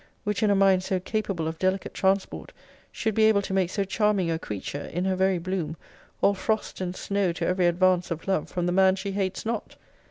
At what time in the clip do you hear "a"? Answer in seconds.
0.49-0.55, 4.31-4.39